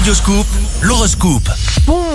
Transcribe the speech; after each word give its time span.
Radioscoop, 0.00 0.46
l'horoscope. 0.80 1.50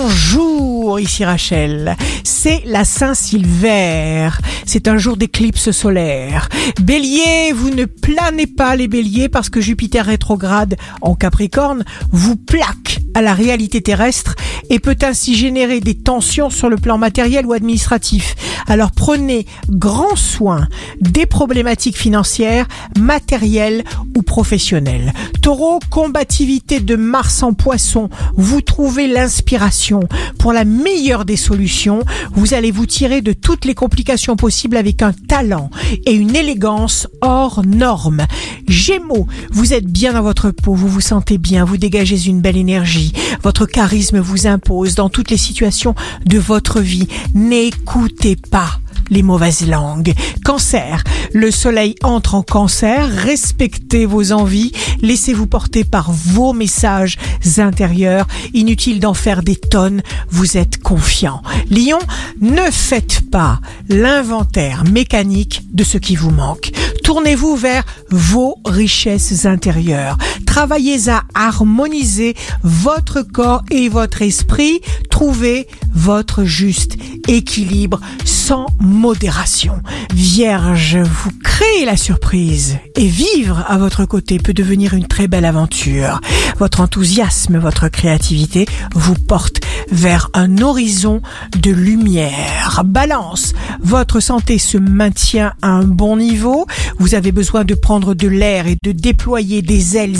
Bonjour, 0.08 1.00
ici 1.00 1.24
Rachel. 1.24 1.96
C'est 2.22 2.62
la 2.64 2.84
Saint-Sylvain. 2.84 4.30
C'est 4.64 4.86
un 4.86 4.98
jour 4.98 5.16
d'éclipse 5.16 5.72
solaire. 5.72 6.48
Bélier, 6.80 7.52
vous 7.52 7.70
ne 7.70 7.86
planez 7.86 8.46
pas 8.46 8.76
les 8.76 8.86
béliers 8.86 9.28
parce 9.28 9.50
que 9.50 9.60
Jupiter 9.60 10.06
rétrograde 10.06 10.76
en 11.00 11.16
Capricorne 11.16 11.84
vous 12.12 12.36
plaque 12.36 13.00
à 13.14 13.22
la 13.22 13.34
réalité 13.34 13.80
terrestre 13.80 14.36
et 14.70 14.78
peut 14.78 14.96
ainsi 15.02 15.34
générer 15.34 15.80
des 15.80 15.94
tensions 15.94 16.50
sur 16.50 16.68
le 16.68 16.76
plan 16.76 16.98
matériel 16.98 17.46
ou 17.46 17.52
administratif. 17.52 18.36
Alors 18.68 18.92
prenez 18.92 19.46
grand 19.68 20.16
soin 20.16 20.68
des 21.00 21.26
problématiques 21.26 21.96
financières, 21.96 22.66
matérielles 22.98 23.84
ou 24.16 24.22
professionnelles. 24.22 25.12
Taureau, 25.42 25.78
combativité 25.90 26.80
de 26.80 26.96
Mars 26.96 27.42
en 27.42 27.54
poisson, 27.54 28.10
vous 28.36 28.60
trouvez 28.60 29.06
l'inspiration 29.06 29.95
pour 30.38 30.52
la 30.52 30.64
meilleure 30.64 31.24
des 31.24 31.36
solutions. 31.36 32.00
Vous 32.34 32.54
allez 32.54 32.70
vous 32.70 32.86
tirer 32.86 33.22
de 33.22 33.32
toutes 33.32 33.64
les 33.64 33.74
complications 33.74 34.36
possibles 34.36 34.76
avec 34.76 35.02
un 35.02 35.12
talent 35.12 35.70
et 36.04 36.12
une 36.12 36.36
élégance 36.36 37.08
hors 37.20 37.64
norme. 37.64 38.26
Gémeaux, 38.68 39.26
vous 39.50 39.72
êtes 39.72 39.86
bien 39.86 40.12
dans 40.12 40.22
votre 40.22 40.50
peau, 40.50 40.74
vous 40.74 40.88
vous 40.88 41.00
sentez 41.00 41.38
bien, 41.38 41.64
vous 41.64 41.76
dégagez 41.76 42.26
une 42.26 42.40
belle 42.40 42.56
énergie. 42.56 43.12
Votre 43.42 43.66
charisme 43.66 44.18
vous 44.18 44.46
impose 44.46 44.94
dans 44.94 45.08
toutes 45.08 45.30
les 45.30 45.36
situations 45.36 45.94
de 46.24 46.38
votre 46.38 46.80
vie. 46.80 47.08
N'écoutez 47.34 48.36
pas 48.36 48.80
les 49.10 49.22
mauvaises 49.22 49.66
langues. 49.66 50.12
Cancer, 50.44 51.02
le 51.32 51.50
soleil 51.50 51.94
entre 52.02 52.34
en 52.34 52.42
cancer, 52.42 53.08
respectez 53.08 54.06
vos 54.06 54.32
envies, 54.32 54.72
laissez-vous 55.02 55.46
porter 55.46 55.84
par 55.84 56.10
vos 56.12 56.52
messages 56.52 57.16
intérieurs, 57.58 58.26
inutile 58.54 59.00
d'en 59.00 59.14
faire 59.14 59.42
des 59.42 59.56
tonnes, 59.56 60.02
vous 60.30 60.56
êtes 60.56 60.82
confiant. 60.82 61.42
Lion, 61.70 61.98
ne 62.40 62.70
faites 62.70 63.30
pas 63.30 63.60
l'inventaire 63.88 64.84
mécanique 64.84 65.62
de 65.72 65.84
ce 65.84 65.98
qui 65.98 66.16
vous 66.16 66.30
manque. 66.30 66.72
Tournez-vous 67.02 67.56
vers 67.56 67.84
vos 68.10 68.56
richesses 68.64 69.46
intérieures. 69.46 70.18
Travaillez 70.56 71.10
à 71.10 71.22
harmoniser 71.34 72.34
votre 72.62 73.20
corps 73.20 73.62
et 73.70 73.90
votre 73.90 74.22
esprit. 74.22 74.80
Trouvez 75.10 75.68
votre 75.94 76.44
juste 76.44 76.96
équilibre 77.28 78.00
sans 78.24 78.66
modération. 78.80 79.82
Vierge, 80.14 80.96
vous 80.96 81.30
créez 81.44 81.84
la 81.84 81.98
surprise 81.98 82.78
et 82.96 83.06
vivre 83.06 83.66
à 83.68 83.76
votre 83.76 84.06
côté 84.06 84.38
peut 84.38 84.54
devenir 84.54 84.94
une 84.94 85.06
très 85.06 85.28
belle 85.28 85.44
aventure. 85.44 86.22
Votre 86.58 86.80
enthousiasme, 86.80 87.58
votre 87.58 87.88
créativité 87.88 88.66
vous 88.94 89.14
portent 89.14 89.60
vers 89.90 90.30
un 90.34 90.58
horizon 90.58 91.20
de 91.60 91.70
lumière. 91.70 92.82
Balance, 92.84 93.52
votre 93.80 94.20
santé 94.20 94.58
se 94.58 94.78
maintient 94.78 95.52
à 95.62 95.68
un 95.68 95.84
bon 95.84 96.16
niveau. 96.16 96.66
Vous 96.98 97.14
avez 97.14 97.32
besoin 97.32 97.64
de 97.64 97.74
prendre 97.74 98.14
de 98.14 98.28
l'air 98.28 98.66
et 98.66 98.76
de 98.82 98.92
déployer 98.92 99.62
des 99.62 99.96
ailes 99.96 100.16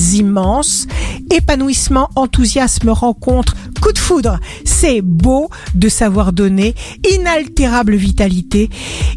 Épanouissement, 1.30 2.08
enthousiasme, 2.16 2.90
rencontre, 2.90 3.54
coup 3.80 3.92
de 3.92 3.98
foudre. 3.98 4.38
C'est 4.64 5.00
beau 5.02 5.48
de 5.74 5.88
savoir 5.88 6.32
donner, 6.32 6.74
inaltérable 7.12 7.94
vitalité 7.94 8.70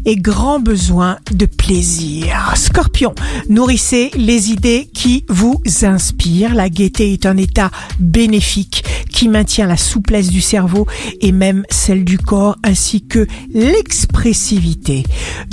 et 0.04 0.16
grand 0.16 0.60
besoin 0.60 1.18
de 1.32 1.46
plaisir. 1.46 2.52
Scorpion, 2.56 3.14
nourrissez 3.48 4.10
les 4.16 4.50
idées 4.50 4.88
qui 4.92 5.24
vous 5.28 5.60
inspirent. 5.82 6.54
La 6.54 6.68
gaieté 6.68 7.12
est 7.12 7.26
un 7.26 7.36
état 7.36 7.70
bénéfique 7.98 8.84
qui 9.20 9.28
maintient 9.28 9.66
la 9.66 9.76
souplesse 9.76 10.30
du 10.30 10.40
cerveau 10.40 10.86
et 11.20 11.30
même 11.30 11.66
celle 11.68 12.06
du 12.06 12.16
corps 12.16 12.56
ainsi 12.64 13.02
que 13.02 13.26
l'expressivité 13.52 15.04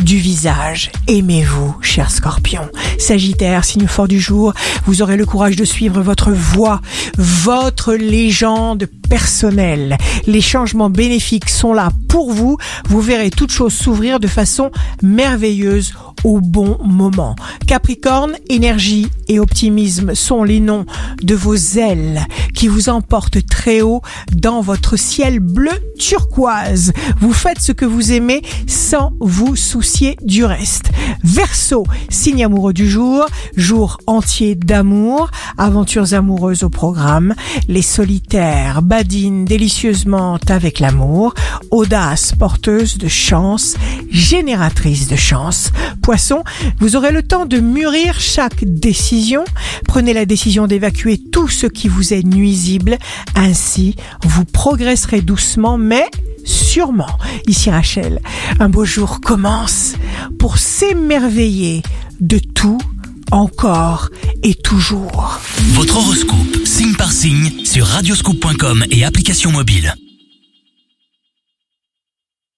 du 0.01 0.15
visage. 0.15 0.89
Aimez-vous, 1.09 1.75
cher 1.81 2.09
scorpion. 2.09 2.69
Sagittaire, 2.97 3.65
signe 3.65 3.87
fort 3.87 4.07
du 4.07 4.21
jour, 4.21 4.53
vous 4.85 5.01
aurez 5.01 5.17
le 5.17 5.25
courage 5.25 5.57
de 5.57 5.65
suivre 5.65 6.01
votre 6.01 6.31
voix, 6.31 6.79
votre 7.17 7.93
légende 7.93 8.87
personnelle. 9.09 9.97
Les 10.27 10.39
changements 10.39 10.89
bénéfiques 10.89 11.49
sont 11.49 11.73
là 11.73 11.89
pour 12.07 12.31
vous. 12.31 12.55
Vous 12.87 13.01
verrez 13.01 13.31
toute 13.31 13.51
chose 13.51 13.73
s'ouvrir 13.73 14.21
de 14.21 14.27
façon 14.27 14.71
merveilleuse 15.03 15.93
au 16.23 16.39
bon 16.39 16.77
moment. 16.83 17.35
Capricorne, 17.67 18.33
énergie 18.49 19.07
et 19.27 19.39
optimisme 19.39 20.15
sont 20.15 20.43
les 20.43 20.59
noms 20.59 20.85
de 21.21 21.35
vos 21.35 21.55
ailes 21.55 22.25
qui 22.53 22.67
vous 22.67 22.89
emportent 22.89 23.45
très 23.45 23.56
haut 23.81 24.01
dans 24.33 24.61
votre 24.61 24.95
ciel 24.97 25.39
bleu 25.39 25.71
turquoise. 25.97 26.93
Vous 27.19 27.33
faites 27.33 27.61
ce 27.61 27.71
que 27.71 27.85
vous 27.85 28.11
aimez 28.11 28.41
sans 28.67 29.13
vous 29.19 29.55
soucier 29.55 30.17
du 30.21 30.45
reste. 30.45 30.91
Verseau, 31.23 31.85
signe 32.09 32.45
amoureux 32.45 32.73
du 32.73 32.89
jour, 32.89 33.25
jour 33.55 33.97
entier 34.07 34.55
d'amour, 34.55 35.29
aventures 35.57 36.13
amoureuses 36.13 36.63
au 36.63 36.69
programme, 36.69 37.33
les 37.67 37.81
solitaires 37.81 38.81
badinent 38.81 39.45
délicieusement 39.45 40.37
avec 40.49 40.79
l'amour, 40.79 41.33
audace 41.71 42.33
porteuse 42.33 42.97
de 42.97 43.07
chance, 43.07 43.75
génératrice 44.09 45.07
de 45.07 45.15
chance. 45.15 45.71
Poisson, 46.01 46.43
vous 46.79 46.95
aurez 46.95 47.11
le 47.11 47.23
temps 47.23 47.45
de 47.45 47.59
mûrir 47.59 48.19
chaque 48.19 48.63
décision. 48.63 49.43
Prenez 49.87 50.13
la 50.13 50.25
décision 50.25 50.67
d'évacuer 50.67 51.17
tout 51.17 51.47
ce 51.47 51.67
qui 51.67 51.87
vous 51.87 52.13
est 52.13 52.23
nuisible. 52.23 52.97
Ainsi, 53.47 53.95
vous 54.23 54.43
progresserez 54.43 55.21
doucement, 55.21 55.77
mais 55.77 56.05
sûrement. 56.43 57.17
Ici 57.47 57.69
Rachel, 57.69 58.19
un 58.59 58.67
beau 58.67 58.83
jour 58.83 59.21
commence 59.21 59.93
pour 60.37 60.57
s'émerveiller 60.57 61.81
de 62.19 62.39
tout, 62.39 62.81
encore 63.31 64.09
et 64.43 64.53
toujours. 64.53 65.39
Votre 65.75 65.95
horoscope, 65.95 66.65
signe 66.65 66.95
par 66.95 67.13
signe, 67.13 67.63
sur 67.63 67.85
radioscoop.com 67.85 68.83
et 68.91 69.05
application 69.05 69.51
mobile. 69.51 69.95